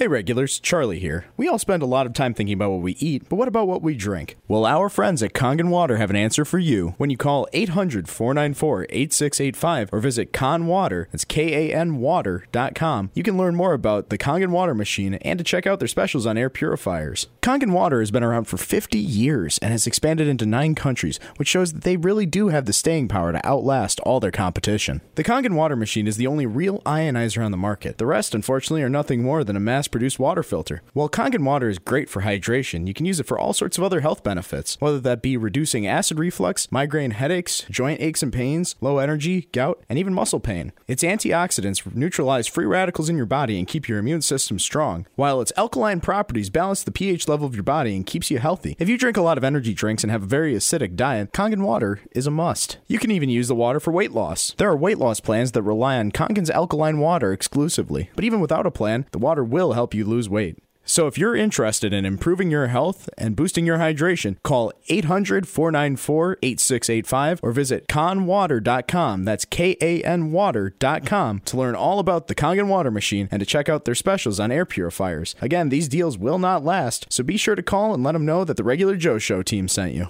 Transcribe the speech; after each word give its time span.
Hey 0.00 0.08
regulars, 0.08 0.58
Charlie 0.58 0.98
here. 0.98 1.26
We 1.36 1.46
all 1.46 1.58
spend 1.58 1.82
a 1.82 1.86
lot 1.86 2.06
of 2.06 2.14
time 2.14 2.32
thinking 2.32 2.54
about 2.54 2.70
what 2.70 2.80
we 2.80 2.92
eat, 3.00 3.28
but 3.28 3.36
what 3.36 3.48
about 3.48 3.68
what 3.68 3.82
we 3.82 3.94
drink? 3.94 4.38
Well, 4.48 4.64
our 4.64 4.88
friends 4.88 5.22
at 5.22 5.34
Kangen 5.34 5.68
Water 5.68 5.98
have 5.98 6.08
an 6.08 6.16
answer 6.16 6.46
for 6.46 6.58
you. 6.58 6.94
When 6.96 7.10
you 7.10 7.18
call 7.18 7.46
800-494-8685 7.52 9.90
or 9.92 10.00
visit 10.00 10.32
kanwater, 10.32 11.10
that's 11.10 11.26
K-A-N 11.26 11.98
water.com, 11.98 13.10
you 13.12 13.22
can 13.22 13.36
learn 13.36 13.54
more 13.54 13.74
about 13.74 14.08
the 14.08 14.16
Kangen 14.16 14.48
Water 14.48 14.74
machine 14.74 15.16
and 15.16 15.38
to 15.38 15.44
check 15.44 15.66
out 15.66 15.80
their 15.80 15.86
specials 15.86 16.24
on 16.24 16.38
air 16.38 16.48
purifiers. 16.48 17.26
Kangen 17.42 17.72
Water 17.72 18.00
has 18.00 18.10
been 18.10 18.24
around 18.24 18.44
for 18.44 18.56
50 18.56 18.98
years 18.98 19.58
and 19.58 19.70
has 19.70 19.86
expanded 19.86 20.26
into 20.26 20.46
9 20.46 20.74
countries, 20.74 21.20
which 21.36 21.48
shows 21.48 21.74
that 21.74 21.84
they 21.84 21.98
really 21.98 22.24
do 22.24 22.48
have 22.48 22.64
the 22.64 22.72
staying 22.72 23.08
power 23.08 23.32
to 23.32 23.46
outlast 23.46 24.00
all 24.00 24.18
their 24.18 24.30
competition. 24.30 25.02
The 25.16 25.24
Kangen 25.24 25.56
Water 25.56 25.76
machine 25.76 26.06
is 26.06 26.16
the 26.16 26.26
only 26.26 26.46
real 26.46 26.80
ionizer 26.86 27.44
on 27.44 27.50
the 27.50 27.58
market. 27.58 27.98
The 27.98 28.06
rest, 28.06 28.34
unfortunately, 28.34 28.82
are 28.82 28.88
nothing 28.88 29.22
more 29.22 29.44
than 29.44 29.56
a 29.56 29.60
mass 29.60 29.89
produced 29.90 30.18
water 30.18 30.42
filter. 30.42 30.82
While 30.92 31.08
Kangen 31.08 31.44
water 31.44 31.68
is 31.68 31.78
great 31.78 32.08
for 32.08 32.22
hydration, 32.22 32.86
you 32.86 32.94
can 32.94 33.06
use 33.06 33.20
it 33.20 33.26
for 33.26 33.38
all 33.38 33.52
sorts 33.52 33.78
of 33.78 33.84
other 33.84 34.00
health 34.00 34.22
benefits, 34.22 34.76
whether 34.80 35.00
that 35.00 35.22
be 35.22 35.36
reducing 35.36 35.86
acid 35.86 36.18
reflux, 36.18 36.70
migraine 36.70 37.12
headaches, 37.12 37.64
joint 37.70 38.00
aches 38.00 38.22
and 38.22 38.32
pains, 38.32 38.76
low 38.80 38.98
energy, 38.98 39.48
gout, 39.52 39.82
and 39.88 39.98
even 39.98 40.14
muscle 40.14 40.40
pain. 40.40 40.72
Its 40.86 41.02
antioxidants 41.02 41.94
neutralize 41.94 42.46
free 42.46 42.66
radicals 42.66 43.08
in 43.08 43.16
your 43.16 43.26
body 43.26 43.58
and 43.58 43.68
keep 43.68 43.88
your 43.88 43.98
immune 43.98 44.22
system 44.22 44.58
strong, 44.58 45.06
while 45.14 45.40
its 45.40 45.52
alkaline 45.56 46.00
properties 46.00 46.50
balance 46.50 46.82
the 46.82 46.90
pH 46.90 47.28
level 47.28 47.46
of 47.46 47.54
your 47.54 47.62
body 47.62 47.96
and 47.96 48.06
keeps 48.06 48.30
you 48.30 48.38
healthy. 48.38 48.76
If 48.78 48.88
you 48.88 48.98
drink 48.98 49.16
a 49.16 49.22
lot 49.22 49.38
of 49.38 49.44
energy 49.44 49.74
drinks 49.74 50.04
and 50.04 50.10
have 50.10 50.22
a 50.22 50.26
very 50.26 50.54
acidic 50.54 50.96
diet, 50.96 51.32
Kangen 51.32 51.62
water 51.62 52.00
is 52.12 52.26
a 52.26 52.30
must. 52.30 52.78
You 52.86 52.98
can 52.98 53.10
even 53.10 53.28
use 53.28 53.48
the 53.48 53.54
water 53.54 53.80
for 53.80 53.92
weight 53.92 54.12
loss. 54.12 54.54
There 54.58 54.68
are 54.68 54.76
weight 54.76 54.98
loss 54.98 55.20
plans 55.20 55.52
that 55.52 55.62
rely 55.62 55.96
on 55.96 56.12
Kangen's 56.12 56.50
alkaline 56.50 56.98
water 56.98 57.32
exclusively, 57.32 58.10
but 58.14 58.24
even 58.24 58.40
without 58.40 58.66
a 58.66 58.70
plan, 58.70 59.06
the 59.12 59.18
water 59.18 59.42
will 59.42 59.72
help 59.72 59.79
you 59.94 60.04
lose 60.04 60.28
weight. 60.28 60.58
So 60.84 61.06
if 61.06 61.16
you're 61.16 61.36
interested 61.36 61.92
in 61.92 62.04
improving 62.04 62.50
your 62.50 62.66
health 62.66 63.08
and 63.16 63.36
boosting 63.36 63.64
your 63.64 63.78
hydration, 63.78 64.36
call 64.42 64.72
800-494-8685 64.90 67.38
or 67.42 67.52
visit 67.52 67.86
kanwater.com. 67.86 69.24
That's 69.24 69.44
K 69.44 69.76
A 69.80 70.02
N 70.02 70.32
water.com 70.32 71.38
to 71.40 71.56
learn 71.56 71.76
all 71.76 72.00
about 72.00 72.26
the 72.26 72.34
Kangen 72.34 72.66
water 72.66 72.90
machine 72.90 73.28
and 73.30 73.38
to 73.38 73.46
check 73.46 73.68
out 73.68 73.84
their 73.84 73.94
specials 73.94 74.40
on 74.40 74.50
air 74.50 74.66
purifiers. 74.66 75.36
Again, 75.40 75.68
these 75.68 75.86
deals 75.86 76.18
will 76.18 76.40
not 76.40 76.64
last, 76.64 77.06
so 77.08 77.22
be 77.22 77.36
sure 77.36 77.54
to 77.54 77.62
call 77.62 77.94
and 77.94 78.02
let 78.02 78.12
them 78.12 78.26
know 78.26 78.44
that 78.44 78.56
the 78.56 78.64
regular 78.64 78.96
Joe 78.96 79.18
show 79.18 79.42
team 79.42 79.68
sent 79.68 79.94
you. 79.94 80.08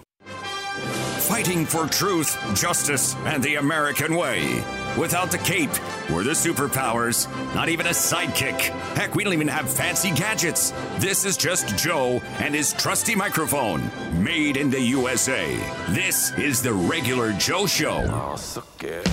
Fighting 1.31 1.65
for 1.65 1.87
truth, 1.87 2.37
justice, 2.57 3.15
and 3.25 3.41
the 3.41 3.55
American 3.55 4.17
way. 4.17 4.65
Without 4.99 5.31
the 5.31 5.39
cape 5.39 5.71
or 6.11 6.25
the 6.25 6.33
superpowers, 6.33 7.33
not 7.55 7.69
even 7.69 7.87
a 7.87 7.91
sidekick. 7.91 8.59
Heck, 8.97 9.15
we 9.15 9.23
don't 9.23 9.33
even 9.33 9.47
have 9.47 9.71
fancy 9.71 10.11
gadgets. 10.11 10.73
This 10.99 11.25
is 11.25 11.37
just 11.37 11.79
Joe 11.79 12.21
and 12.41 12.53
his 12.53 12.73
trusty 12.73 13.15
microphone, 13.15 13.93
made 14.13 14.57
in 14.57 14.71
the 14.71 14.81
USA. 14.81 15.57
This 15.91 16.33
is 16.33 16.63
the 16.63 16.73
regular 16.73 17.33
Joe 17.35 17.65
Show. 17.65 18.03
Oh, 18.09 18.35
suck 18.35 18.83
it. 18.83 19.09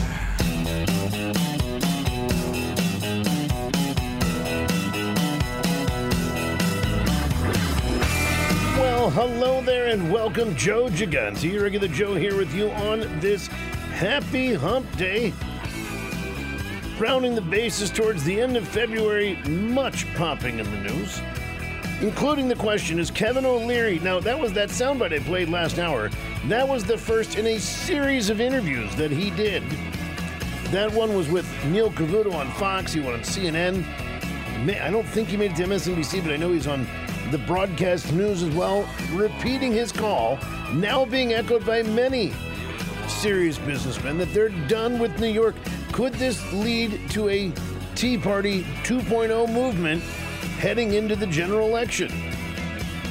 Hello 9.12 9.62
there 9.62 9.88
and 9.88 10.12
welcome, 10.12 10.54
Joe 10.58 10.90
Giganti, 10.90 11.60
regular 11.62 11.88
Joe 11.88 12.16
here 12.16 12.36
with 12.36 12.54
you 12.54 12.70
on 12.72 13.00
this 13.22 13.48
happy 13.48 14.54
hump 14.54 14.86
day. 14.98 15.34
Rounding 17.00 17.34
the 17.34 17.42
bases 17.42 17.90
towards 17.90 18.26
the 18.26 18.40
end 18.40 18.58
of 18.58 18.68
February, 18.68 19.36
much 19.48 20.14
popping 20.16 20.60
in 20.60 20.70
the 20.70 20.92
news, 20.92 21.22
including 22.02 22.50
the 22.50 22.56
question 22.56 23.00
is 23.00 23.10
Kevin 23.10 23.46
O'Leary. 23.46 24.00
Now, 24.00 24.20
that 24.20 24.38
was 24.38 24.52
that 24.54 24.70
soundbite 24.70 25.14
I 25.14 25.20
played 25.20 25.48
last 25.48 25.80
hour. 25.80 26.10
That 26.48 26.68
was 26.68 26.84
the 26.84 26.98
first 26.98 27.38
in 27.38 27.48
a 27.48 27.60
series 27.60 28.30
of 28.30 28.42
interviews 28.42 28.94
that 28.98 29.10
he 29.10 29.30
did. 29.32 29.64
That 30.72 30.92
one 30.92 31.16
was 31.16 31.30
with 31.30 31.48
Neil 31.68 31.92
Cavuto 31.92 32.34
on 32.34 32.52
Fox, 32.52 32.92
he 32.92 33.00
went 33.00 33.14
on 33.14 33.22
CNN. 33.22 33.86
I 34.82 34.90
don't 34.90 35.08
think 35.08 35.30
he 35.30 35.38
made 35.38 35.52
it 35.52 35.58
to 35.58 35.64
MSNBC, 35.64 36.24
but 36.24 36.34
I 36.34 36.36
know 36.36 36.52
he's 36.52 36.68
on 36.68 36.87
the 37.32 37.38
broadcast 37.40 38.14
news 38.14 38.44
as 38.44 38.54
well, 38.56 38.88
repeating 39.12 39.72
his 39.72 39.92
call, 39.92 40.40
now 40.74 41.06
being 41.06 41.34
echoed 41.34 41.66
by 41.66 41.84
many 41.84 42.34
serious 43.08 43.58
businessmen 43.58 44.18
that 44.18 44.34
they're 44.34 44.50
done 44.68 45.00
with 45.00 45.20
New 45.20 45.28
York. 45.28 45.56
Could 45.92 46.14
this 46.14 46.54
lead 46.54 47.10
to 47.12 47.30
a 47.30 47.52
Tea 47.96 48.18
Party 48.18 48.64
2.0 48.84 49.52
movement 49.52 50.02
heading 50.60 50.94
into 50.94 51.16
the 51.16 51.28
general 51.28 51.68
election? 51.68 52.12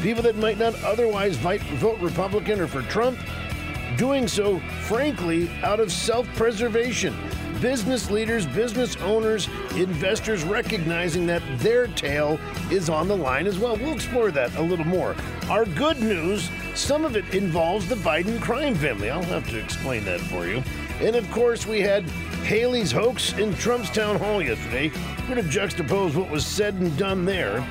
People 0.03 0.22
that 0.22 0.37
might 0.37 0.59
not 0.59 0.75
otherwise 0.83 1.37
vote 1.37 1.98
Republican 2.00 2.60
or 2.60 2.66
for 2.66 2.83
Trump, 2.83 3.19
doing 3.97 4.28
so, 4.28 4.60
frankly, 4.83 5.50
out 5.62 5.81
of 5.81 5.91
self 5.91 6.27
preservation. 6.37 7.15
Business 7.61 8.11
leaders, 8.11 8.47
business 8.47 8.97
owners, 8.97 9.49
investors 9.77 10.44
recognizing 10.44 11.27
that 11.27 11.43
their 11.59 11.87
tail 11.87 12.39
is 12.71 12.91
on 12.91 13.09
the 13.09 13.17
line 13.17 13.47
as 13.47 13.59
well. 13.59 13.77
We'll 13.77 13.94
explore 13.94 14.31
that 14.31 14.55
a 14.56 14.62
little 14.62 14.87
more. 14.87 15.17
Our 15.49 15.65
good 15.65 16.00
news 16.00 16.50
some 16.77 17.06
of 17.06 17.16
it 17.16 17.34
involves 17.34 17.89
the 17.89 17.95
Biden 17.95 18.41
crime 18.41 18.75
family. 18.75 19.09
I'll 19.09 19.22
have 19.22 19.49
to 19.49 19.59
explain 19.59 20.05
that 20.05 20.21
for 20.21 20.47
you. 20.47 20.62
And 21.00 21.16
of 21.16 21.31
course, 21.31 21.66
we 21.66 21.81
had 21.81 22.05
Haley's 22.45 22.93
hoax 22.93 23.33
in 23.39 23.55
Trump's 23.55 23.91
town 23.91 24.16
hall 24.16 24.43
yesterday. 24.43 24.91
We're 25.21 25.34
going 25.34 25.43
to 25.43 25.59
juxtapose 25.59 26.15
what 26.15 26.31
was 26.31 26.45
said 26.45 26.75
and 26.75 26.97
done 26.99 27.25
there. 27.25 27.66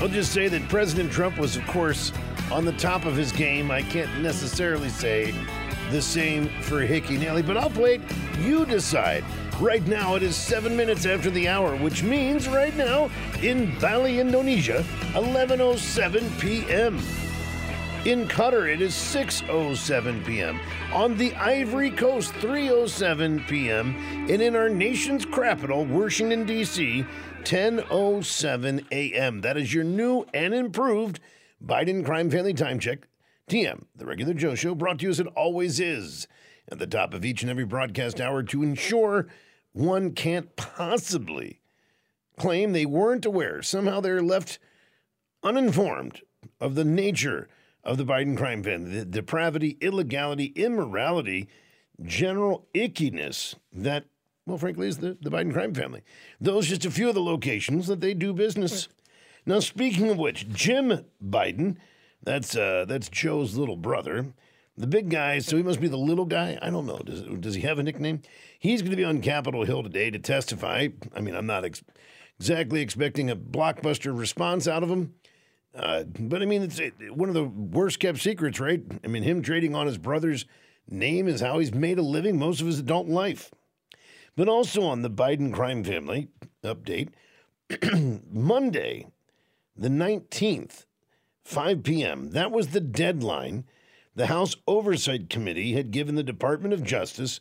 I'll 0.00 0.08
just 0.08 0.32
say 0.32 0.48
that 0.48 0.66
President 0.68 1.12
Trump 1.12 1.38
was, 1.38 1.56
of 1.56 1.66
course, 1.66 2.12
on 2.50 2.64
the 2.64 2.72
top 2.72 3.04
of 3.04 3.16
his 3.16 3.32
game. 3.32 3.70
I 3.70 3.82
can't 3.82 4.20
necessarily 4.20 4.88
say 4.88 5.34
the 5.90 6.02
same 6.02 6.48
for 6.62 6.80
Hickey 6.80 7.18
Nelly, 7.18 7.42
but 7.42 7.56
I'll 7.56 7.70
play 7.70 7.96
it. 7.96 8.02
You 8.40 8.66
decide. 8.66 9.24
Right 9.60 9.84
now, 9.86 10.14
it 10.14 10.22
is 10.22 10.36
seven 10.36 10.76
minutes 10.76 11.04
after 11.04 11.30
the 11.30 11.48
hour, 11.48 11.74
which 11.76 12.04
means 12.04 12.48
right 12.48 12.76
now 12.76 13.10
in 13.42 13.76
Bali, 13.80 14.20
Indonesia, 14.20 14.84
11:07 15.14 16.40
p.m. 16.40 17.00
In 18.04 18.28
Qatar, 18.28 18.72
it 18.72 18.80
is 18.80 18.94
6:07 18.94 20.24
p.m. 20.24 20.60
On 20.92 21.16
the 21.16 21.34
Ivory 21.34 21.90
Coast, 21.90 22.32
3:07 22.34 23.48
p.m. 23.48 23.96
And 24.30 24.40
in 24.40 24.54
our 24.54 24.68
nation's 24.68 25.24
capital, 25.24 25.84
Washington 25.84 26.46
D.C., 26.46 27.04
10:07 27.42 28.86
a.m. 28.92 29.40
That 29.40 29.56
is 29.56 29.74
your 29.74 29.84
new 29.84 30.24
and 30.32 30.54
improved 30.54 31.18
Biden 31.64 32.04
crime 32.04 32.30
family 32.30 32.54
time 32.54 32.78
check. 32.78 33.07
TM, 33.48 33.84
the 33.96 34.06
regular 34.06 34.34
Joe 34.34 34.54
show, 34.54 34.74
brought 34.74 34.98
to 34.98 35.04
you 35.04 35.10
as 35.10 35.20
it 35.20 35.26
always 35.28 35.80
is 35.80 36.28
at 36.70 36.78
the 36.78 36.86
top 36.86 37.14
of 37.14 37.24
each 37.24 37.42
and 37.42 37.50
every 37.50 37.64
broadcast 37.64 38.20
hour 38.20 38.42
to 38.42 38.62
ensure 38.62 39.26
one 39.72 40.12
can't 40.12 40.54
possibly 40.56 41.60
claim 42.38 42.72
they 42.72 42.86
weren't 42.86 43.24
aware. 43.24 43.62
Somehow 43.62 44.00
they're 44.00 44.22
left 44.22 44.58
uninformed 45.42 46.22
of 46.60 46.74
the 46.74 46.84
nature 46.84 47.48
of 47.84 47.96
the 47.96 48.04
Biden 48.04 48.36
crime 48.36 48.62
family, 48.62 48.90
the 48.90 49.04
depravity, 49.04 49.78
illegality, 49.80 50.52
immorality, 50.56 51.48
general 52.02 52.66
ickiness 52.74 53.54
that, 53.72 54.04
well, 54.46 54.58
frankly, 54.58 54.88
is 54.88 54.98
the, 54.98 55.16
the 55.20 55.30
Biden 55.30 55.52
crime 55.52 55.74
family. 55.74 56.02
Those 56.40 56.68
just 56.68 56.84
a 56.84 56.90
few 56.90 57.08
of 57.08 57.14
the 57.14 57.22
locations 57.22 57.86
that 57.86 58.00
they 58.00 58.14
do 58.14 58.32
business. 58.32 58.84
Hmm. 58.84 59.52
Now, 59.52 59.60
speaking 59.60 60.10
of 60.10 60.18
which, 60.18 60.48
Jim 60.50 61.04
Biden, 61.24 61.76
that's 62.22 62.56
uh, 62.56 62.84
that's 62.86 63.08
Joe's 63.08 63.56
little 63.56 63.76
brother, 63.76 64.26
the 64.76 64.86
big 64.86 65.10
guy. 65.10 65.38
So 65.38 65.56
he 65.56 65.62
must 65.62 65.80
be 65.80 65.88
the 65.88 65.96
little 65.96 66.24
guy. 66.24 66.58
I 66.60 66.70
don't 66.70 66.86
know. 66.86 66.98
Does 66.98 67.22
does 67.40 67.54
he 67.54 67.62
have 67.62 67.78
a 67.78 67.82
nickname? 67.82 68.22
He's 68.58 68.82
going 68.82 68.90
to 68.90 68.96
be 68.96 69.04
on 69.04 69.20
Capitol 69.20 69.64
Hill 69.64 69.82
today 69.82 70.10
to 70.10 70.18
testify. 70.18 70.88
I 71.14 71.20
mean, 71.20 71.34
I'm 71.34 71.46
not 71.46 71.64
ex- 71.64 71.82
exactly 72.38 72.80
expecting 72.80 73.30
a 73.30 73.36
blockbuster 73.36 74.16
response 74.16 74.66
out 74.66 74.82
of 74.82 74.90
him. 74.90 75.14
Uh, 75.74 76.04
but 76.18 76.42
I 76.42 76.46
mean, 76.46 76.62
it's 76.62 76.78
it, 76.78 76.94
one 77.14 77.28
of 77.28 77.34
the 77.34 77.44
worst 77.44 78.00
kept 78.00 78.18
secrets, 78.18 78.58
right? 78.58 78.82
I 79.04 79.06
mean, 79.06 79.22
him 79.22 79.42
trading 79.42 79.74
on 79.74 79.86
his 79.86 79.98
brother's 79.98 80.44
name 80.90 81.28
is 81.28 81.40
how 81.40 81.58
he's 81.58 81.74
made 81.74 81.98
a 81.98 82.02
living 82.02 82.38
most 82.38 82.60
of 82.60 82.66
his 82.66 82.78
adult 82.78 83.06
life. 83.06 83.50
But 84.34 84.48
also 84.48 84.82
on 84.82 85.02
the 85.02 85.10
Biden 85.10 85.52
crime 85.52 85.84
family 85.84 86.28
update, 86.64 87.10
Monday, 88.30 89.06
the 89.76 89.88
19th, 89.88 90.86
5 91.48 91.82
p.m., 91.82 92.32
that 92.32 92.52
was 92.52 92.68
the 92.68 92.80
deadline 92.80 93.64
the 94.14 94.26
House 94.26 94.54
Oversight 94.66 95.30
Committee 95.30 95.72
had 95.72 95.90
given 95.90 96.14
the 96.14 96.22
Department 96.22 96.74
of 96.74 96.84
Justice 96.84 97.40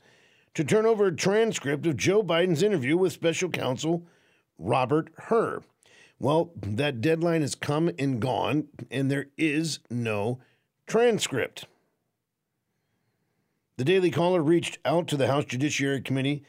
to 0.54 0.64
turn 0.64 0.86
over 0.86 1.08
a 1.08 1.16
transcript 1.16 1.86
of 1.86 1.98
Joe 1.98 2.24
Biden's 2.24 2.64
interview 2.64 2.96
with 2.96 3.12
special 3.12 3.50
counsel 3.50 4.04
Robert 4.58 5.10
Hur. 5.24 5.62
Well, 6.20 6.52
that 6.56 7.02
deadline 7.02 7.42
has 7.42 7.54
come 7.54 7.92
and 8.00 8.22
gone, 8.22 8.70
and 8.90 9.12
there 9.12 9.28
is 9.38 9.80
no 9.90 10.40
transcript. 10.88 11.66
The 13.76 13.84
Daily 13.84 14.10
Caller 14.10 14.42
reached 14.42 14.80
out 14.86 15.10
to 15.10 15.18
the 15.18 15.28
House 15.28 15.44
Judiciary 15.44 16.00
Committee 16.00 16.46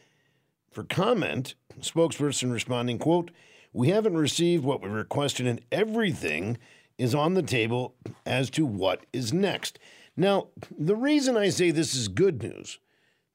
for 0.70 0.84
comment. 0.84 1.56
Spokesperson 1.81 2.52
responding, 2.52 2.99
quote, 2.99 3.32
We 3.72 3.88
haven't 3.88 4.16
received 4.16 4.62
what 4.62 4.81
we 4.81 4.88
requested, 4.88 5.49
and 5.49 5.61
everything 5.72 6.56
is 6.98 7.14
on 7.14 7.34
the 7.34 7.42
table 7.42 7.94
as 8.26 8.50
to 8.50 8.66
what 8.66 9.06
is 9.12 9.32
next. 9.32 9.78
Now, 10.16 10.48
the 10.76 10.96
reason 10.96 11.36
I 11.36 11.48
say 11.48 11.70
this 11.70 11.94
is 11.94 12.08
good 12.08 12.42
news, 12.42 12.78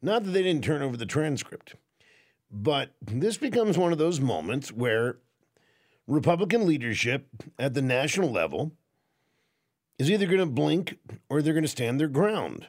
not 0.01 0.25
that 0.25 0.31
they 0.31 0.43
didn't 0.43 0.65
turn 0.65 0.81
over 0.81 0.97
the 0.97 1.05
transcript, 1.05 1.75
but 2.51 2.91
this 3.01 3.37
becomes 3.37 3.77
one 3.77 3.93
of 3.93 3.97
those 3.97 4.19
moments 4.19 4.71
where 4.71 5.17
Republican 6.05 6.67
leadership 6.67 7.27
at 7.57 7.73
the 7.73 7.81
national 7.81 8.29
level 8.29 8.73
is 9.97 10.11
either 10.11 10.25
going 10.25 10.39
to 10.39 10.45
blink 10.45 10.97
or 11.29 11.41
they're 11.41 11.53
going 11.53 11.63
to 11.63 11.69
stand 11.69 11.99
their 11.99 12.09
ground. 12.09 12.67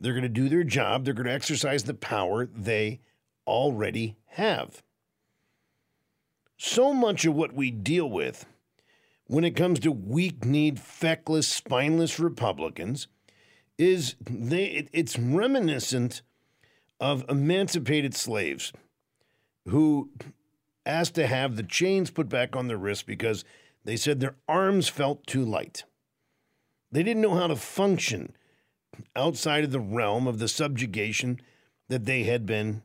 They're 0.00 0.12
going 0.12 0.22
to 0.22 0.28
do 0.28 0.48
their 0.48 0.64
job, 0.64 1.04
they're 1.04 1.14
going 1.14 1.26
to 1.26 1.32
exercise 1.32 1.84
the 1.84 1.94
power 1.94 2.46
they 2.46 3.00
already 3.46 4.16
have. 4.26 4.82
So 6.58 6.92
much 6.92 7.24
of 7.24 7.34
what 7.34 7.54
we 7.54 7.70
deal 7.70 8.08
with 8.08 8.44
when 9.28 9.44
it 9.44 9.54
comes 9.54 9.78
to 9.80 9.92
weak 9.92 10.44
kneed, 10.44 10.80
feckless, 10.80 11.46
spineless 11.46 12.18
Republicans 12.18 13.06
is 13.76 14.16
they 14.28 14.64
it, 14.64 14.88
it's 14.92 15.18
reminiscent 15.18 16.22
of 16.98 17.24
emancipated 17.28 18.14
slaves 18.14 18.72
who 19.68 20.10
asked 20.84 21.14
to 21.14 21.26
have 21.26 21.54
the 21.54 21.62
chains 21.62 22.10
put 22.10 22.28
back 22.28 22.56
on 22.56 22.66
their 22.66 22.76
wrists 22.76 23.04
because 23.04 23.44
they 23.84 23.96
said 23.96 24.18
their 24.18 24.34
arms 24.48 24.88
felt 24.88 25.26
too 25.26 25.44
light. 25.44 25.84
They 26.90 27.02
didn't 27.02 27.22
know 27.22 27.34
how 27.34 27.46
to 27.46 27.56
function 27.56 28.34
outside 29.14 29.62
of 29.62 29.70
the 29.70 29.78
realm 29.78 30.26
of 30.26 30.38
the 30.38 30.48
subjugation 30.48 31.40
that 31.88 32.06
they 32.06 32.24
had 32.24 32.46
been 32.46 32.82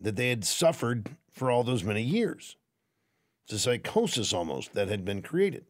that 0.00 0.16
they 0.16 0.28
had 0.28 0.44
suffered 0.44 1.10
for 1.32 1.50
all 1.50 1.64
those 1.64 1.84
many 1.84 2.02
years. 2.02 2.56
It's 3.50 3.66
a 3.66 3.70
psychosis 3.70 4.32
almost 4.32 4.74
that 4.74 4.86
had 4.86 5.04
been 5.04 5.22
created. 5.22 5.64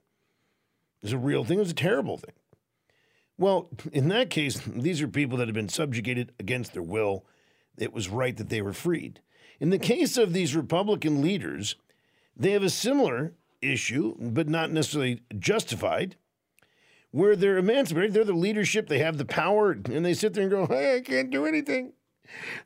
It's 1.00 1.12
a 1.12 1.18
real 1.18 1.44
thing, 1.44 1.56
it 1.56 1.60
was 1.62 1.70
a 1.70 1.74
terrible 1.74 2.18
thing. 2.18 2.34
Well, 3.38 3.70
in 3.90 4.08
that 4.08 4.28
case, 4.28 4.60
these 4.66 5.00
are 5.00 5.08
people 5.08 5.38
that 5.38 5.48
had 5.48 5.54
been 5.54 5.70
subjugated 5.70 6.32
against 6.38 6.74
their 6.74 6.82
will. 6.82 7.24
It 7.78 7.94
was 7.94 8.10
right 8.10 8.36
that 8.36 8.50
they 8.50 8.60
were 8.60 8.74
freed. 8.74 9.20
In 9.60 9.70
the 9.70 9.78
case 9.78 10.18
of 10.18 10.34
these 10.34 10.54
Republican 10.54 11.22
leaders, 11.22 11.76
they 12.36 12.50
have 12.50 12.62
a 12.62 12.68
similar 12.68 13.32
issue, 13.62 14.14
but 14.20 14.46
not 14.46 14.70
necessarily 14.70 15.22
justified, 15.38 16.16
where 17.12 17.34
they're 17.34 17.56
emancipated, 17.56 18.12
they're 18.12 18.24
the 18.24 18.34
leadership, 18.34 18.88
they 18.88 18.98
have 18.98 19.16
the 19.16 19.24
power, 19.24 19.70
and 19.72 20.04
they 20.04 20.12
sit 20.12 20.34
there 20.34 20.42
and 20.42 20.50
go, 20.50 20.66
hey, 20.66 20.96
I 20.96 21.00
can't 21.00 21.30
do 21.30 21.46
anything. 21.46 21.94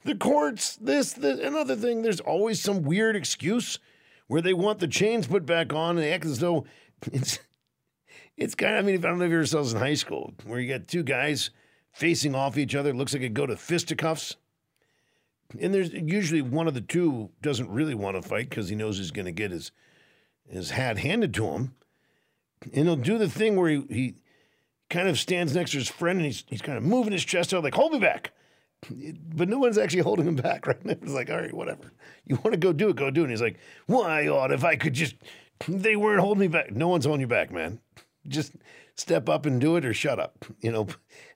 The 0.02 0.16
courts, 0.16 0.74
this, 0.74 1.12
this, 1.12 1.38
another 1.38 1.76
thing, 1.76 2.02
there's 2.02 2.18
always 2.18 2.60
some 2.60 2.82
weird 2.82 3.14
excuse 3.14 3.78
where 4.26 4.42
they 4.42 4.54
want 4.54 4.78
the 4.78 4.88
chains 4.88 5.26
put 5.26 5.46
back 5.46 5.72
on 5.72 5.98
and 5.98 6.06
act 6.06 6.24
as 6.24 6.38
though 6.38 6.64
it's 7.12 7.38
it's 8.36 8.54
kind 8.54 8.74
of, 8.74 8.84
I 8.84 8.86
mean, 8.86 8.96
if 8.96 9.04
I 9.04 9.08
don't 9.08 9.18
know 9.18 9.26
if 9.26 9.52
you 9.52 9.58
in 9.58 9.76
high 9.76 9.94
school, 9.94 10.34
where 10.44 10.58
you 10.58 10.68
got 10.68 10.88
two 10.88 11.04
guys 11.04 11.50
facing 11.92 12.34
off 12.34 12.58
each 12.58 12.74
other, 12.74 12.90
it 12.90 12.96
looks 12.96 13.14
like 13.14 13.22
it 13.22 13.34
go 13.34 13.46
to 13.46 13.56
fisticuffs. 13.56 14.36
And 15.60 15.72
there's 15.72 15.92
usually 15.92 16.42
one 16.42 16.66
of 16.66 16.74
the 16.74 16.80
two 16.80 17.30
doesn't 17.42 17.70
really 17.70 17.94
want 17.94 18.16
to 18.16 18.28
fight 18.28 18.50
because 18.50 18.68
he 18.68 18.74
knows 18.74 18.98
he's 18.98 19.12
going 19.12 19.26
to 19.26 19.32
get 19.32 19.52
his 19.52 19.70
his 20.48 20.70
hat 20.70 20.98
handed 20.98 21.32
to 21.34 21.46
him. 21.46 21.74
And 22.72 22.86
he'll 22.86 22.96
do 22.96 23.18
the 23.18 23.28
thing 23.28 23.56
where 23.56 23.70
he, 23.70 23.84
he 23.88 24.14
kind 24.90 25.08
of 25.08 25.18
stands 25.18 25.54
next 25.54 25.70
to 25.70 25.78
his 25.78 25.88
friend 25.88 26.18
and 26.18 26.26
he's, 26.26 26.44
he's 26.48 26.62
kind 26.62 26.76
of 26.76 26.84
moving 26.84 27.12
his 27.12 27.24
chest 27.24 27.54
out, 27.54 27.64
like, 27.64 27.74
hold 27.74 27.92
me 27.92 27.98
back. 27.98 28.32
But 28.90 29.48
no 29.48 29.58
one's 29.58 29.78
actually 29.78 30.02
holding 30.08 30.26
him 30.26 30.36
back, 30.36 30.66
right? 30.66 30.84
Now. 30.84 30.92
It's 30.92 31.12
like, 31.12 31.30
all 31.30 31.40
right, 31.40 31.54
whatever. 31.54 31.92
You 32.26 32.36
want 32.36 32.52
to 32.52 32.58
go 32.58 32.72
do 32.72 32.88
it, 32.88 32.96
go 32.96 33.10
do 33.10 33.22
it. 33.22 33.24
And 33.24 33.30
he's 33.30 33.42
like, 33.42 33.58
why 33.86 34.28
ought 34.28 34.52
if 34.52 34.64
I 34.64 34.76
could 34.76 34.94
just, 34.94 35.16
they 35.68 35.96
weren't 35.96 36.20
holding 36.20 36.40
me 36.40 36.48
back. 36.48 36.72
No 36.72 36.88
one's 36.88 37.04
holding 37.04 37.20
you 37.20 37.26
back, 37.26 37.50
man 37.50 37.80
just 38.28 38.52
step 38.96 39.28
up 39.28 39.46
and 39.46 39.60
do 39.60 39.76
it 39.76 39.84
or 39.84 39.94
shut 39.94 40.18
up. 40.18 40.44
You 40.60 40.72
know, 40.72 40.86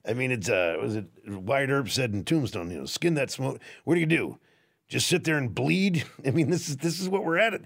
I 0.07 0.13
mean, 0.13 0.31
it's 0.31 0.49
uh, 0.49 0.77
was 0.81 0.95
it 0.95 1.05
Wyatt 1.27 1.69
Earp 1.69 1.89
said 1.89 2.13
in 2.13 2.23
Tombstone, 2.23 2.71
you 2.71 2.79
know, 2.79 2.85
skin 2.85 3.13
that 3.15 3.31
smoke. 3.31 3.61
What 3.83 3.95
do 3.95 3.99
you 3.99 4.05
do? 4.05 4.39
Just 4.87 5.07
sit 5.07 5.23
there 5.23 5.37
and 5.37 5.53
bleed? 5.53 6.05
I 6.25 6.31
mean, 6.31 6.49
this 6.49 6.69
is 6.69 6.77
this 6.77 6.99
is 6.99 7.09
what 7.09 7.25
we're 7.25 7.37
at 7.37 7.53
it. 7.53 7.63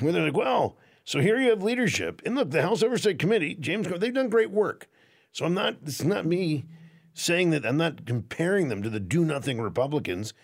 Where 0.00 0.12
they're 0.12 0.24
like, 0.24 0.36
well, 0.36 0.76
so 1.04 1.20
here 1.20 1.38
you 1.38 1.50
have 1.50 1.62
leadership, 1.62 2.22
and 2.24 2.34
look, 2.34 2.50
the 2.50 2.62
House 2.62 2.82
Oversight 2.82 3.18
Committee, 3.18 3.54
James, 3.54 3.86
they've 3.98 4.14
done 4.14 4.30
great 4.30 4.50
work. 4.50 4.88
So 5.32 5.44
I'm 5.44 5.54
not. 5.54 5.76
Is 5.84 6.04
not 6.04 6.26
me 6.26 6.64
saying 7.14 7.50
that. 7.50 7.66
I'm 7.66 7.76
not 7.76 8.06
comparing 8.06 8.68
them 8.68 8.82
to 8.82 8.90
the 8.90 9.00
do 9.00 9.24
nothing 9.24 9.60
Republicans 9.60 10.34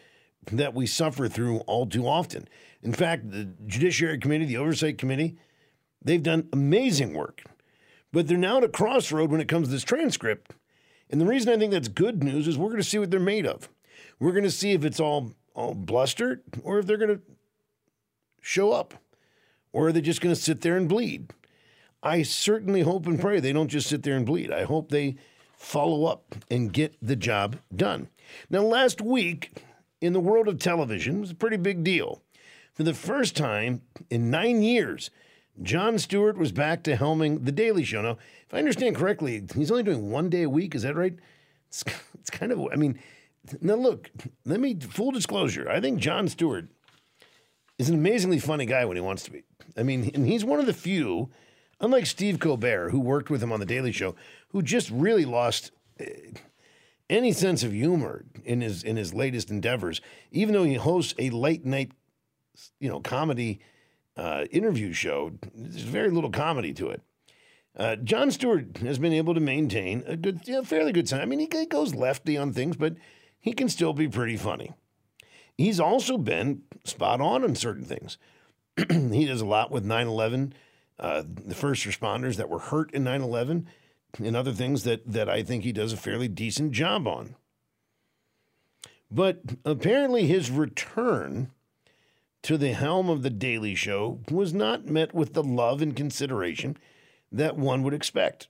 that 0.50 0.74
we 0.74 0.86
suffer 0.86 1.28
through 1.28 1.58
all 1.60 1.86
too 1.86 2.06
often. 2.06 2.48
In 2.82 2.92
fact, 2.92 3.30
the 3.30 3.48
Judiciary 3.66 4.18
Committee, 4.18 4.46
the 4.46 4.56
Oversight 4.56 4.98
Committee, 4.98 5.36
they've 6.02 6.22
done 6.22 6.48
amazing 6.52 7.14
work. 7.14 7.42
But 8.12 8.28
they're 8.28 8.38
now 8.38 8.58
at 8.58 8.64
a 8.64 8.68
crossroad 8.68 9.30
when 9.30 9.40
it 9.40 9.48
comes 9.48 9.68
to 9.68 9.72
this 9.72 9.82
transcript. 9.82 10.52
And 11.10 11.20
the 11.20 11.26
reason 11.26 11.52
I 11.52 11.58
think 11.58 11.72
that's 11.72 11.88
good 11.88 12.22
news 12.22 12.46
is 12.48 12.56
we're 12.56 12.68
going 12.68 12.82
to 12.82 12.88
see 12.88 12.98
what 12.98 13.10
they're 13.10 13.20
made 13.20 13.46
of. 13.46 13.68
We're 14.20 14.32
going 14.32 14.44
to 14.44 14.50
see 14.50 14.72
if 14.72 14.84
it's 14.84 15.00
all, 15.00 15.32
all 15.54 15.74
bluster 15.74 16.42
or 16.62 16.78
if 16.78 16.86
they're 16.86 16.96
going 16.96 17.16
to 17.16 17.22
show 18.40 18.72
up 18.72 18.94
or 19.72 19.88
are 19.88 19.92
they 19.92 20.00
just 20.00 20.20
going 20.20 20.34
to 20.34 20.40
sit 20.40 20.62
there 20.62 20.76
and 20.76 20.88
bleed. 20.88 21.32
I 22.02 22.22
certainly 22.22 22.82
hope 22.82 23.06
and 23.06 23.20
pray 23.20 23.40
they 23.40 23.52
don't 23.52 23.68
just 23.68 23.88
sit 23.88 24.02
there 24.02 24.16
and 24.16 24.24
bleed. 24.24 24.52
I 24.52 24.64
hope 24.64 24.90
they 24.90 25.16
follow 25.58 26.06
up 26.06 26.36
and 26.50 26.72
get 26.72 26.96
the 27.02 27.16
job 27.16 27.56
done. 27.74 28.08
Now, 28.48 28.60
last 28.60 29.00
week 29.00 29.52
in 30.00 30.12
the 30.12 30.20
world 30.20 30.48
of 30.48 30.58
television 30.58 31.20
was 31.20 31.30
a 31.30 31.34
pretty 31.34 31.56
big 31.56 31.84
deal. 31.84 32.22
For 32.72 32.84
the 32.84 32.94
first 32.94 33.36
time 33.36 33.82
in 34.08 34.30
nine 34.30 34.62
years, 34.62 35.10
Jon 35.60 35.98
Stewart 35.98 36.38
was 36.38 36.52
back 36.52 36.84
to 36.84 36.96
helming 36.96 37.44
The 37.44 37.52
Daily 37.52 37.82
Show. 37.82 38.02
Now, 38.02 38.18
if 38.46 38.54
I 38.54 38.58
understand 38.58 38.94
correctly, 38.94 39.44
he's 39.54 39.70
only 39.70 39.82
doing 39.82 40.10
one 40.10 40.30
day 40.30 40.44
a 40.44 40.50
week. 40.50 40.76
Is 40.76 40.82
that 40.82 40.94
right? 40.94 41.16
It's, 41.66 41.84
it's 42.14 42.30
kind 42.30 42.52
of, 42.52 42.60
I 42.72 42.76
mean, 42.76 42.98
now 43.60 43.74
look, 43.74 44.10
let 44.44 44.60
me, 44.60 44.76
full 44.76 45.10
disclosure, 45.10 45.68
I 45.68 45.80
think 45.80 45.98
Jon 45.98 46.28
Stewart 46.28 46.68
is 47.78 47.88
an 47.88 47.96
amazingly 47.96 48.38
funny 48.38 48.66
guy 48.66 48.84
when 48.84 48.96
he 48.96 49.00
wants 49.00 49.24
to 49.24 49.32
be. 49.32 49.42
I 49.76 49.82
mean, 49.82 50.10
and 50.14 50.26
he's 50.26 50.44
one 50.44 50.60
of 50.60 50.66
the 50.66 50.72
few, 50.72 51.30
unlike 51.80 52.06
Steve 52.06 52.38
Colbert, 52.38 52.90
who 52.90 53.00
worked 53.00 53.30
with 53.30 53.42
him 53.42 53.52
on 53.52 53.60
The 53.60 53.66
Daily 53.66 53.92
Show, 53.92 54.14
who 54.48 54.62
just 54.62 54.90
really 54.90 55.24
lost 55.24 55.70
eh, 55.98 56.32
any 57.10 57.32
sense 57.32 57.62
of 57.62 57.72
humor 57.72 58.24
in 58.44 58.60
his 58.60 58.82
in 58.82 58.96
his 58.96 59.14
latest 59.14 59.50
endeavors. 59.50 60.00
Even 60.30 60.54
though 60.54 60.64
he 60.64 60.74
hosts 60.74 61.14
a 61.18 61.30
late 61.30 61.64
night, 61.64 61.92
you 62.80 62.88
know, 62.88 63.00
comedy 63.00 63.60
uh, 64.16 64.44
interview 64.50 64.92
show, 64.92 65.32
there's 65.54 65.82
very 65.82 66.10
little 66.10 66.30
comedy 66.30 66.72
to 66.74 66.90
it. 66.90 67.02
Uh, 67.76 67.94
Jon 67.96 68.30
Stewart 68.30 68.78
has 68.78 68.98
been 68.98 69.12
able 69.12 69.34
to 69.34 69.40
maintain 69.40 70.02
a 70.06 70.16
good, 70.16 70.40
you 70.46 70.54
know, 70.54 70.64
fairly 70.64 70.92
good 70.92 71.06
time. 71.06 71.20
I 71.20 71.26
mean, 71.26 71.38
he 71.38 71.66
goes 71.66 71.94
lefty 71.94 72.36
on 72.36 72.52
things, 72.52 72.76
but 72.76 72.96
he 73.38 73.52
can 73.52 73.68
still 73.68 73.92
be 73.92 74.08
pretty 74.08 74.36
funny. 74.36 74.72
He's 75.56 75.78
also 75.78 76.18
been 76.18 76.62
spot 76.84 77.20
on 77.20 77.44
on 77.44 77.54
certain 77.54 77.84
things. 77.84 78.18
he 78.88 79.26
does 79.26 79.40
a 79.40 79.46
lot 79.46 79.70
with 79.70 79.84
9 79.84 80.06
11, 80.06 80.54
uh, 80.98 81.22
the 81.26 81.54
first 81.54 81.86
responders 81.86 82.36
that 82.36 82.48
were 82.48 82.58
hurt 82.58 82.92
in 82.92 83.04
9 83.04 83.22
11, 83.22 83.68
and 84.18 84.36
other 84.36 84.52
things 84.52 84.84
that, 84.84 85.06
that 85.06 85.28
I 85.28 85.42
think 85.42 85.64
he 85.64 85.72
does 85.72 85.92
a 85.92 85.96
fairly 85.96 86.28
decent 86.28 86.72
job 86.72 87.06
on. 87.06 87.36
But 89.10 89.40
apparently, 89.64 90.26
his 90.26 90.50
return 90.50 91.50
to 92.42 92.56
the 92.56 92.72
helm 92.72 93.08
of 93.08 93.22
The 93.22 93.30
Daily 93.30 93.74
Show 93.74 94.20
was 94.30 94.52
not 94.52 94.86
met 94.86 95.14
with 95.14 95.34
the 95.34 95.42
love 95.42 95.82
and 95.82 95.96
consideration 95.96 96.76
that 97.30 97.56
one 97.56 97.82
would 97.82 97.94
expect. 97.94 98.48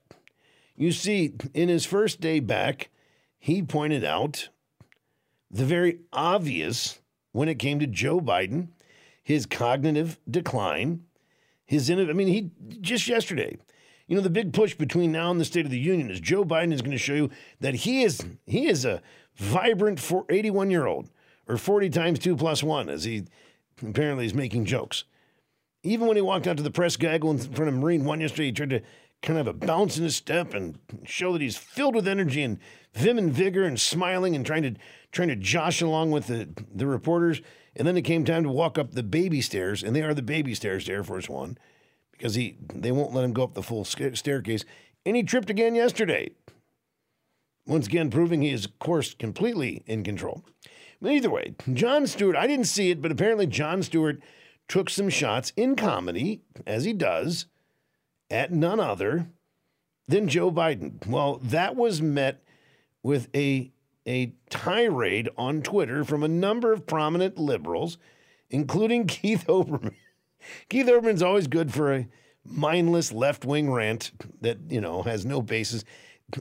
You 0.75 0.91
see, 0.91 1.33
in 1.53 1.69
his 1.69 1.85
first 1.85 2.21
day 2.21 2.39
back, 2.39 2.89
he 3.37 3.61
pointed 3.61 4.03
out 4.03 4.49
the 5.51 5.65
very 5.65 5.99
obvious 6.13 6.99
when 7.31 7.49
it 7.49 7.59
came 7.59 7.79
to 7.79 7.87
Joe 7.87 8.19
Biden, 8.19 8.69
his 9.21 9.45
cognitive 9.45 10.19
decline, 10.29 11.03
his, 11.69 11.91
I 11.91 11.93
mean, 11.93 12.27
he 12.27 12.49
just 12.81 13.07
yesterday, 13.07 13.55
you 14.07 14.15
know, 14.15 14.23
the 14.23 14.29
big 14.31 14.53
push 14.53 14.73
between 14.73 15.11
now 15.11 15.29
and 15.29 15.39
the 15.39 15.45
State 15.45 15.65
of 15.65 15.71
the 15.71 15.77
Union 15.77 16.09
is 16.09 16.19
Joe 16.19 16.43
Biden 16.43 16.73
is 16.73 16.81
going 16.81 16.93
to 16.93 16.97
show 16.97 17.13
you 17.13 17.29
that 17.59 17.75
he 17.75 18.01
is 18.01 18.25
he 18.47 18.65
is 18.65 18.85
a 18.85 19.03
vibrant 19.35 20.03
81 20.29 20.71
year 20.71 20.87
old 20.87 21.11
or 21.47 21.57
40 21.57 21.91
times 21.91 22.17
two 22.17 22.35
plus 22.35 22.63
one, 22.63 22.89
as 22.89 23.03
he 23.03 23.25
apparently 23.87 24.23
he's 24.23 24.33
making 24.33 24.65
jokes. 24.65 25.03
Even 25.83 26.07
when 26.07 26.17
he 26.17 26.23
walked 26.23 26.47
out 26.47 26.57
to 26.57 26.63
the 26.63 26.71
press 26.71 26.97
gaggle 26.97 27.29
in 27.29 27.37
front 27.37 27.69
of 27.69 27.75
Marine 27.75 28.03
One 28.03 28.19
yesterday, 28.19 28.45
he 28.45 28.51
tried 28.51 28.71
to 28.71 28.81
kind 29.21 29.37
of 29.37 29.45
a 29.45 29.53
bounce 29.53 29.95
in 29.95 30.03
his 30.03 30.15
step 30.15 30.55
and 30.55 30.79
show 31.05 31.33
that 31.33 31.41
he's 31.41 31.55
filled 31.55 31.93
with 31.93 32.07
energy 32.07 32.41
and 32.41 32.57
vim 32.95 33.19
and 33.19 33.31
vigor 33.31 33.63
and 33.63 33.79
smiling 33.79 34.35
and 34.35 34.43
trying 34.43 34.63
to 34.63 34.73
trying 35.11 35.29
to 35.29 35.35
josh 35.35 35.81
along 35.81 36.11
with 36.11 36.27
the, 36.27 36.49
the 36.73 36.85
reporters. 36.85 37.41
And 37.75 37.87
then 37.87 37.97
it 37.97 38.01
came 38.01 38.25
time 38.25 38.43
to 38.43 38.49
walk 38.49 38.77
up 38.77 38.91
the 38.91 39.03
baby 39.03 39.41
stairs, 39.41 39.83
and 39.83 39.95
they 39.95 40.01
are 40.01 40.13
the 40.13 40.21
baby 40.21 40.53
stairs 40.53 40.85
to 40.85 40.91
Air 40.91 41.03
Force 41.03 41.29
One 41.29 41.57
because 42.11 42.35
he 42.35 42.57
they 42.73 42.91
won't 42.91 43.13
let 43.13 43.23
him 43.23 43.33
go 43.33 43.43
up 43.43 43.53
the 43.53 43.63
full 43.63 43.85
staircase. 43.85 44.65
And 45.05 45.15
he 45.15 45.23
tripped 45.23 45.49
again 45.49 45.75
yesterday. 45.75 46.31
Once 47.65 47.87
again, 47.87 48.09
proving 48.09 48.41
he 48.41 48.49
is, 48.49 48.65
of 48.65 48.79
course, 48.79 49.13
completely 49.13 49.83
in 49.85 50.03
control. 50.03 50.43
But 51.01 51.11
either 51.11 51.29
way, 51.29 51.53
Jon 51.71 52.07
Stewart, 52.07 52.35
I 52.35 52.47
didn't 52.47 52.65
see 52.65 52.89
it, 52.89 53.01
but 53.01 53.11
apparently 53.11 53.47
Jon 53.47 53.83
Stewart 53.83 54.19
took 54.67 54.89
some 54.89 55.09
shots 55.09 55.53
in 55.55 55.75
comedy, 55.75 56.41
as 56.65 56.83
he 56.83 56.93
does, 56.93 57.45
at 58.29 58.51
none 58.51 58.79
other 58.79 59.27
than 60.07 60.27
Joe 60.27 60.51
Biden. 60.51 61.05
Well, 61.07 61.39
that 61.43 61.75
was 61.75 62.01
met 62.01 62.43
with 63.03 63.29
a, 63.35 63.71
a 64.09 64.33
tirade 64.49 65.29
on 65.37 65.61
Twitter 65.61 66.03
from 66.03 66.23
a 66.23 66.27
number 66.27 66.73
of 66.73 66.87
prominent 66.87 67.37
liberals, 67.37 67.99
including 68.49 69.05
Keith 69.07 69.45
Olbermann. 69.47 69.93
Keith 70.67 70.87
Olbermann's 70.87 71.21
always 71.21 71.47
good 71.47 71.71
for 71.71 71.93
a 71.93 72.07
mindless 72.43 73.11
left 73.11 73.45
wing 73.45 73.71
rant 73.71 74.11
that, 74.41 74.57
you 74.69 74.81
know, 74.81 75.03
has 75.03 75.25
no 75.25 75.41
basis. 75.41 75.85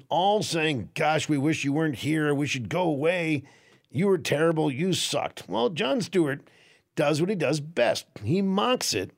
All 0.08 0.42
saying, 0.42 0.90
gosh, 0.94 1.28
we 1.28 1.37
wish 1.37 1.64
you 1.64 1.72
weren't 1.72 1.96
here. 1.96 2.34
We 2.34 2.46
should 2.46 2.70
go 2.70 2.82
away. 2.82 3.42
You 3.90 4.06
were 4.06 4.18
terrible. 4.18 4.70
You 4.70 4.94
sucked. 4.94 5.48
Well, 5.48 5.68
Jon 5.68 6.00
Stewart 6.00 6.40
does 6.96 7.20
what 7.20 7.30
he 7.30 7.37
does 7.37 7.60
best. 7.60 8.06
He 8.25 8.40
mocks 8.40 8.94
it 8.94 9.10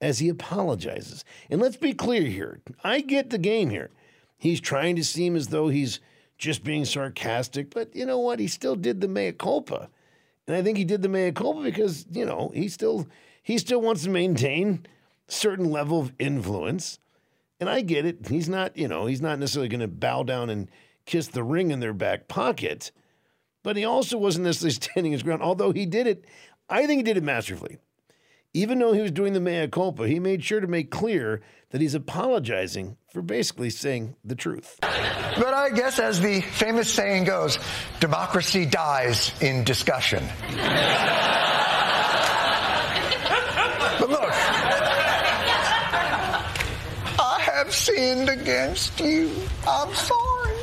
as 0.00 0.20
he 0.20 0.28
apologizes. 0.28 1.24
And 1.50 1.60
let's 1.60 1.76
be 1.76 1.92
clear 1.92 2.22
here. 2.22 2.60
I 2.82 3.00
get 3.00 3.30
the 3.30 3.38
game 3.38 3.70
here. 3.70 3.90
He's 4.38 4.60
trying 4.60 4.96
to 4.96 5.04
seem 5.04 5.36
as 5.36 5.48
though 5.48 5.68
he's 5.68 6.00
just 6.38 6.64
being 6.64 6.84
sarcastic, 6.84 7.70
but 7.70 7.94
you 7.94 8.06
know 8.06 8.18
what? 8.18 8.40
He 8.40 8.48
still 8.48 8.76
did 8.76 9.00
the 9.00 9.08
mea 9.08 9.32
culpa. 9.32 9.88
And 10.46 10.56
I 10.56 10.62
think 10.62 10.76
he 10.76 10.84
did 10.84 11.02
the 11.02 11.08
mea 11.08 11.32
culpa 11.32 11.62
because, 11.62 12.06
you 12.10 12.24
know, 12.24 12.52
he 12.54 12.68
still 12.68 13.06
he 13.42 13.58
still 13.58 13.80
wants 13.80 14.02
to 14.04 14.10
maintain 14.10 14.86
certain 15.28 15.70
level 15.70 16.00
of 16.00 16.12
influence. 16.18 16.98
And 17.60 17.68
I 17.68 17.82
get 17.82 18.04
it. 18.04 18.28
He's 18.28 18.48
not, 18.48 18.76
you 18.76 18.88
know, 18.88 19.06
he's 19.06 19.22
not 19.22 19.38
necessarily 19.38 19.68
going 19.68 19.80
to 19.80 19.88
bow 19.88 20.22
down 20.22 20.50
and 20.50 20.70
kiss 21.06 21.28
the 21.28 21.42
ring 21.42 21.70
in 21.70 21.80
their 21.80 21.92
back 21.92 22.26
pocket. 22.26 22.90
But 23.62 23.76
he 23.76 23.84
also 23.84 24.18
wasn't 24.18 24.46
necessarily 24.46 24.74
standing 24.94 25.12
his 25.12 25.22
ground, 25.22 25.42
although 25.42 25.72
he 25.72 25.86
did 25.86 26.06
it. 26.06 26.24
I 26.68 26.86
think 26.86 26.98
he 26.98 27.02
did 27.02 27.16
it 27.16 27.22
masterfully. 27.22 27.78
Even 28.52 28.78
though 28.78 28.92
he 28.92 29.00
was 29.00 29.10
doing 29.10 29.32
the 29.32 29.40
mea 29.40 29.66
culpa, 29.68 30.06
he 30.06 30.20
made 30.20 30.44
sure 30.44 30.60
to 30.60 30.66
make 30.66 30.90
clear 30.90 31.42
that 31.70 31.80
he's 31.80 31.94
apologizing 31.94 32.96
for 33.14 33.22
basically 33.22 33.70
saying 33.70 34.16
the 34.24 34.34
truth. 34.34 34.76
But 34.80 35.54
I 35.54 35.70
guess, 35.70 36.00
as 36.00 36.20
the 36.20 36.40
famous 36.40 36.92
saying 36.92 37.24
goes, 37.24 37.60
democracy 38.00 38.66
dies 38.66 39.32
in 39.40 39.62
discussion. 39.62 40.24
but 44.00 44.10
look, 44.10 44.32
I 47.20 47.38
have 47.40 47.72
sinned 47.72 48.28
against 48.28 48.98
you. 48.98 49.30
I'm 49.66 49.94
sorry. 49.94 50.54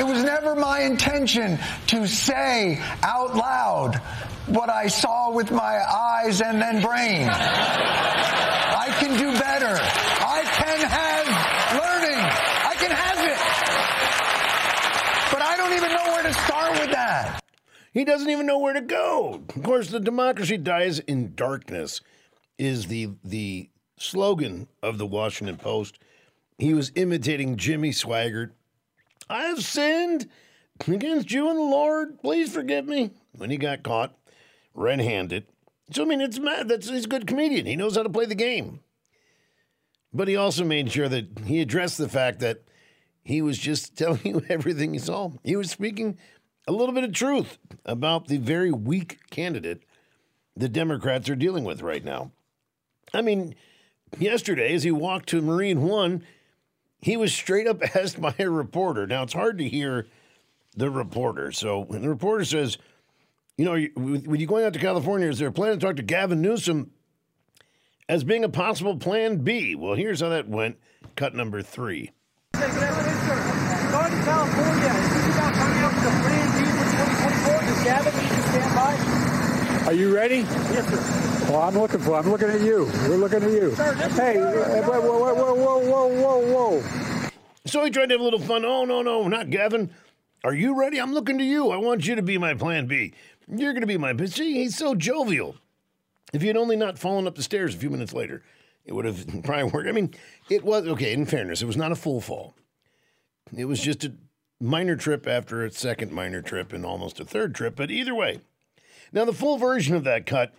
It 0.00 0.06
was 0.06 0.24
never 0.24 0.54
my 0.54 0.80
intention 0.80 1.58
to 1.88 2.06
say 2.08 2.80
out 3.02 3.36
loud 3.36 4.00
what 4.46 4.70
I 4.70 4.86
saw 4.88 5.30
with 5.30 5.50
my 5.50 5.82
eyes 5.84 6.40
and 6.40 6.62
then 6.62 6.80
brain. 6.80 7.28
I 7.28 8.88
can 9.00 9.18
do 9.18 9.38
better. 9.38 9.76
I 9.76 10.42
can 10.44 10.80
have 10.88 11.26
learning. 11.80 12.20
I 12.20 12.74
can 12.76 12.90
have 12.90 13.18
it. 13.24 13.38
But 15.32 15.42
I 15.42 15.56
don't 15.56 15.72
even 15.72 15.90
know 15.90 16.04
where 16.12 16.23
start 16.34 16.72
with 16.80 16.90
that. 16.90 17.42
He 17.92 18.04
doesn't 18.04 18.28
even 18.28 18.46
know 18.46 18.58
where 18.58 18.74
to 18.74 18.80
go. 18.80 19.42
Of 19.54 19.62
course, 19.62 19.88
the 19.88 20.00
democracy 20.00 20.56
dies 20.56 20.98
in 20.98 21.34
darkness 21.34 22.00
is 22.58 22.86
the 22.86 23.10
the 23.24 23.70
slogan 23.96 24.68
of 24.82 24.98
the 24.98 25.06
Washington 25.06 25.56
Post. 25.56 25.98
He 26.58 26.74
was 26.74 26.92
imitating 26.94 27.56
Jimmy 27.56 27.90
Swaggart. 27.90 28.50
I 29.28 29.44
have 29.44 29.62
sinned 29.64 30.28
against 30.86 31.30
you 31.30 31.48
and 31.48 31.58
the 31.58 31.62
Lord. 31.62 32.20
Please 32.20 32.52
forgive 32.52 32.86
me. 32.86 33.10
When 33.36 33.50
he 33.50 33.56
got 33.56 33.82
caught 33.82 34.14
red-handed. 34.74 35.46
So 35.92 36.02
I 36.02 36.06
mean, 36.06 36.20
it's 36.20 36.38
mad. 36.38 36.68
That's 36.68 36.88
he's 36.88 37.04
a 37.04 37.08
good 37.08 37.26
comedian. 37.26 37.66
He 37.66 37.76
knows 37.76 37.96
how 37.96 38.02
to 38.02 38.10
play 38.10 38.26
the 38.26 38.34
game. 38.34 38.80
But 40.12 40.28
he 40.28 40.36
also 40.36 40.64
made 40.64 40.92
sure 40.92 41.08
that 41.08 41.40
he 41.44 41.60
addressed 41.60 41.98
the 41.98 42.08
fact 42.08 42.40
that 42.40 42.62
he 43.24 43.42
was 43.42 43.58
just 43.58 43.96
telling 43.98 44.20
you 44.24 44.42
everything 44.48 44.92
he 44.92 44.98
saw. 44.98 45.30
He 45.42 45.56
was 45.56 45.70
speaking 45.70 46.18
a 46.68 46.72
little 46.72 46.94
bit 46.94 47.04
of 47.04 47.12
truth 47.12 47.58
about 47.84 48.28
the 48.28 48.38
very 48.38 48.72
weak 48.72 49.18
candidate 49.30 49.82
the 50.56 50.68
Democrats 50.68 51.28
are 51.28 51.36
dealing 51.36 51.64
with 51.64 51.82
right 51.82 52.04
now. 52.04 52.30
I 53.12 53.22
mean, 53.22 53.54
yesterday, 54.18 54.72
as 54.74 54.82
he 54.82 54.90
walked 54.90 55.28
to 55.30 55.42
Marine 55.42 55.82
One, 55.82 56.24
he 57.00 57.16
was 57.16 57.34
straight 57.34 57.66
up 57.66 57.82
asked 57.96 58.20
by 58.20 58.34
a 58.38 58.48
reporter. 58.48 59.06
Now, 59.06 59.22
it's 59.22 59.32
hard 59.32 59.58
to 59.58 59.68
hear 59.68 60.06
the 60.76 60.90
reporter. 60.90 61.52
So 61.52 61.80
when 61.80 62.02
the 62.02 62.08
reporter 62.08 62.44
says, 62.44 62.78
you 63.56 63.64
know, 63.64 63.74
when 63.94 64.40
you're 64.40 64.48
going 64.48 64.64
out 64.64 64.72
to 64.72 64.78
California, 64.78 65.28
is 65.28 65.38
there 65.38 65.48
a 65.48 65.52
plan 65.52 65.78
to 65.78 65.78
talk 65.78 65.96
to 65.96 66.02
Gavin 66.02 66.42
Newsom 66.42 66.90
as 68.08 68.24
being 68.24 68.44
a 68.44 68.48
possible 68.48 68.96
plan 68.96 69.38
B? 69.38 69.74
Well, 69.74 69.94
here's 69.94 70.20
how 70.20 70.30
that 70.30 70.48
went. 70.48 70.76
Cut 71.14 71.34
number 71.34 71.62
three. 71.62 72.10
Going 74.04 74.18
to 74.18 74.24
California, 74.26 74.90
is 74.90 75.24
this 75.24 75.34
about 75.34 75.54
coming 75.54 75.82
up 75.82 75.94
with 75.94 76.04
a 76.04 76.10
plan 76.20 76.46
B 76.52 76.64
for 76.76 76.84
2024? 76.92 77.60
Does 77.62 77.84
Gavin 77.84 78.14
need 78.20 78.28
to 78.28 78.42
stand 78.50 78.74
by? 78.74 79.86
Are 79.86 79.94
you 79.94 80.14
ready? 80.14 80.36
Yes, 80.36 80.88
sir. 80.90 81.50
Well, 81.50 81.62
I'm 81.62 81.78
looking 81.78 82.00
for. 82.00 82.14
I'm 82.16 82.30
looking 82.30 82.50
at 82.50 82.60
you. 82.60 82.84
We're 83.08 83.16
looking 83.16 83.42
at 83.42 83.50
you. 83.50 83.70
Hey, 83.70 84.36
whoa, 84.36 85.00
whoa, 85.00 85.34
whoa, 85.34 85.54
whoa, 85.54 85.78
whoa, 85.78 86.08
whoa, 86.20 86.52
whoa! 86.52 87.30
So 87.64 87.82
he 87.82 87.90
tried 87.90 88.10
to 88.10 88.14
have 88.14 88.20
a 88.20 88.24
little 88.24 88.40
fun. 88.40 88.66
Oh 88.66 88.84
no, 88.84 89.00
no, 89.00 89.26
not 89.26 89.48
Gavin. 89.48 89.90
Are 90.44 90.54
you 90.54 90.78
ready? 90.78 91.00
I'm 91.00 91.14
looking 91.14 91.38
to 91.38 91.44
you. 91.44 91.70
I 91.70 91.78
want 91.78 92.06
you 92.06 92.14
to 92.14 92.22
be 92.22 92.36
my 92.36 92.52
plan 92.52 92.86
B. 92.86 93.14
You're 93.48 93.72
going 93.72 93.80
to 93.80 93.86
be 93.86 93.96
my. 93.96 94.14
See, 94.26 94.52
he's 94.52 94.76
so 94.76 94.94
jovial. 94.94 95.56
If 96.34 96.42
he 96.42 96.48
had 96.48 96.58
only 96.58 96.76
not 96.76 96.98
fallen 96.98 97.26
up 97.26 97.36
the 97.36 97.42
stairs 97.42 97.74
a 97.74 97.78
few 97.78 97.88
minutes 97.88 98.12
later, 98.12 98.42
it 98.84 98.92
would 98.92 99.06
have 99.06 99.26
probably 99.44 99.64
worked. 99.70 99.88
I 99.88 99.92
mean, 99.92 100.12
it 100.50 100.62
was 100.62 100.86
okay. 100.88 101.14
In 101.14 101.24
fairness, 101.24 101.62
it 101.62 101.66
was 101.66 101.78
not 101.78 101.90
a 101.90 101.96
full 101.96 102.20
fall. 102.20 102.54
It 103.56 103.66
was 103.66 103.80
just 103.80 104.04
a 104.04 104.14
minor 104.60 104.96
trip 104.96 105.26
after 105.26 105.64
a 105.64 105.70
second 105.70 106.12
minor 106.12 106.42
trip 106.42 106.72
and 106.72 106.84
almost 106.84 107.20
a 107.20 107.24
third 107.24 107.54
trip. 107.54 107.76
But 107.76 107.90
either 107.90 108.14
way, 108.14 108.40
now 109.12 109.24
the 109.24 109.32
full 109.32 109.58
version 109.58 109.94
of 109.94 110.04
that 110.04 110.26
cut, 110.26 110.54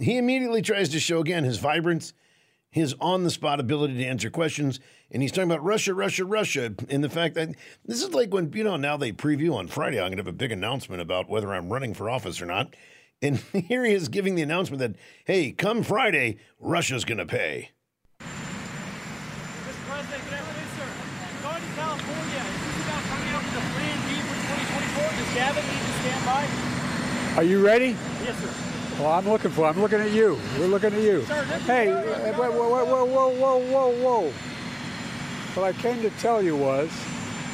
he 0.00 0.18
immediately 0.18 0.62
tries 0.62 0.88
to 0.90 1.00
show 1.00 1.20
again 1.20 1.44
his 1.44 1.58
vibrance, 1.58 2.12
his 2.70 2.94
on 3.00 3.24
the 3.24 3.30
spot 3.30 3.60
ability 3.60 3.98
to 3.98 4.04
answer 4.04 4.30
questions. 4.30 4.80
And 5.10 5.22
he's 5.22 5.30
talking 5.32 5.50
about 5.50 5.64
Russia, 5.64 5.94
Russia, 5.94 6.24
Russia, 6.24 6.74
and 6.88 7.04
the 7.04 7.08
fact 7.08 7.34
that 7.36 7.50
this 7.84 8.02
is 8.02 8.12
like 8.12 8.34
when, 8.34 8.52
you 8.52 8.64
know, 8.64 8.76
now 8.76 8.96
they 8.96 9.12
preview 9.12 9.54
on 9.54 9.68
Friday. 9.68 9.98
I'm 9.98 10.08
going 10.08 10.16
to 10.16 10.24
have 10.24 10.26
a 10.26 10.32
big 10.32 10.52
announcement 10.52 11.00
about 11.00 11.28
whether 11.28 11.54
I'm 11.54 11.72
running 11.72 11.94
for 11.94 12.10
office 12.10 12.42
or 12.42 12.46
not. 12.46 12.74
And 13.22 13.36
here 13.52 13.84
he 13.84 13.92
is 13.94 14.08
giving 14.08 14.34
the 14.34 14.42
announcement 14.42 14.80
that, 14.80 14.96
hey, 15.24 15.52
come 15.52 15.82
Friday, 15.82 16.38
Russia's 16.60 17.04
going 17.04 17.18
to 17.18 17.26
pay. 17.26 17.70
Mr. 18.20 18.26
President, 19.86 20.24
good 20.24 20.34
afternoon, 20.34 20.68
sir. 20.76 20.88
Going 21.42 21.62
to 21.62 21.72
California, 21.76 22.42
is 22.42 22.60
this 22.66 22.76
about 22.84 23.02
coming 23.08 23.32
up 23.32 23.44
with 23.46 23.56
a 23.56 23.64
plan 23.72 23.96
B 24.04 24.20
for 24.26 24.36
2024? 24.36 25.16
Does 25.16 25.25
Gavin 25.36 25.64
need 25.66 25.78
to 25.78 25.92
stand 26.00 26.24
by? 26.24 27.36
Are 27.36 27.42
you 27.44 27.64
ready? 27.64 27.94
Yes, 28.24 28.38
sir. 28.38 29.02
Well, 29.02 29.12
I'm 29.12 29.28
looking 29.28 29.50
for. 29.50 29.66
I'm 29.66 29.78
looking 29.78 30.00
at 30.00 30.10
you. 30.10 30.40
We're 30.58 30.68
looking 30.68 30.94
at 30.94 31.02
you. 31.02 31.20
Hey, 31.66 31.90
whoa, 31.90 32.50
whoa, 32.50 32.84
whoa, 32.84 33.04
whoa, 33.04 33.28
whoa, 33.28 33.58
whoa, 33.58 34.02
whoa! 34.02 34.32
What 35.54 35.64
I 35.64 35.72
came 35.74 36.00
to 36.00 36.08
tell 36.18 36.42
you 36.42 36.56
was, 36.56 36.90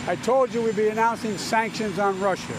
I 0.06 0.14
told 0.14 0.54
you 0.54 0.62
we'd 0.62 0.76
be 0.76 0.90
announcing 0.90 1.36
sanctions 1.36 1.98
on 1.98 2.20
Russia. 2.20 2.54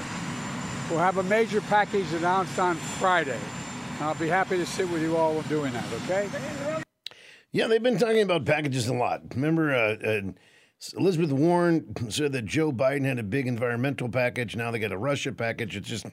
We'll 0.89 0.99
have 0.99 1.17
a 1.17 1.23
major 1.23 1.61
package 1.61 2.11
announced 2.11 2.59
on 2.59 2.75
Friday. 2.75 3.39
I'll 4.01 4.15
be 4.15 4.27
happy 4.27 4.57
to 4.57 4.65
sit 4.65 4.89
with 4.89 5.01
you 5.01 5.15
all 5.15 5.35
when 5.35 5.43
doing 5.43 5.71
that. 5.71 5.85
Okay? 6.03 6.29
Yeah, 7.53 7.67
they've 7.67 7.81
been 7.81 7.97
talking 7.97 8.23
about 8.23 8.43
packages 8.45 8.89
a 8.89 8.93
lot. 8.93 9.21
Remember, 9.33 9.73
uh, 9.73 9.95
uh, 10.05 10.21
Elizabeth 10.97 11.31
Warren 11.31 11.95
said 12.09 12.33
that 12.33 12.45
Joe 12.45 12.71
Biden 12.71 13.05
had 13.05 13.19
a 13.19 13.23
big 13.23 13.47
environmental 13.47 14.09
package. 14.09 14.55
Now 14.55 14.71
they 14.71 14.79
got 14.79 14.91
a 14.91 14.97
Russia 14.97 15.31
package. 15.31 15.77
It's 15.77 15.87
just 15.87 16.05
a 16.05 16.11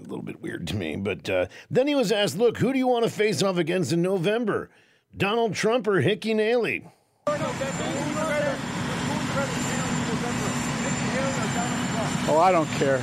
little 0.00 0.22
bit 0.22 0.40
weird 0.40 0.66
to 0.68 0.76
me. 0.76 0.96
But 0.96 1.28
uh, 1.28 1.46
then 1.70 1.86
he 1.86 1.94
was 1.94 2.10
asked, 2.12 2.38
look, 2.38 2.58
who 2.58 2.72
do 2.72 2.78
you 2.78 2.86
want 2.86 3.04
to 3.04 3.10
face 3.10 3.42
off 3.42 3.58
against 3.58 3.92
in 3.92 4.00
November? 4.02 4.70
Donald 5.16 5.54
Trump 5.54 5.86
or 5.86 6.00
Hickey 6.00 6.34
Haley? 6.34 6.86
Oh, 12.32 12.38
I 12.38 12.52
don't 12.52 12.68
care. 12.72 13.02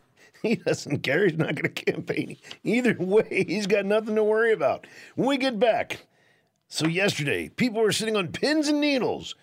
He 0.42 0.56
doesn't 0.56 1.00
care. 1.00 1.28
He's 1.28 1.36
not 1.36 1.54
going 1.54 1.70
to 1.74 1.84
campaign. 1.84 2.38
Either 2.64 2.96
way, 2.98 3.44
he's 3.46 3.66
got 3.66 3.84
nothing 3.84 4.14
to 4.14 4.24
worry 4.24 4.54
about. 4.54 4.86
When 5.14 5.28
we 5.28 5.36
get 5.36 5.58
back, 5.58 6.06
so 6.70 6.86
yesterday, 6.86 7.48
people 7.48 7.82
were 7.82 7.92
sitting 7.92 8.16
on 8.16 8.28
pins 8.28 8.68
and 8.68 8.80
needles. 8.80 9.34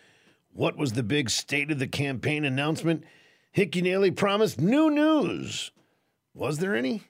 What 0.54 0.78
was 0.78 0.94
the 0.94 1.04
big 1.04 1.30
state 1.30 1.70
of 1.70 1.78
the 1.78 1.88
campaign 1.88 2.46
announcement? 2.46 3.04
Hickey 3.52 3.82
Haley 3.82 4.12
promised 4.12 4.62
new 4.62 4.90
news. 4.90 5.72
Was 6.34 6.60
there 6.60 6.76
any? 6.76 7.04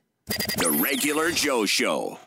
The 0.58 0.72
Regular 0.72 1.32
Joe 1.32 1.68
Show. 1.68 2.20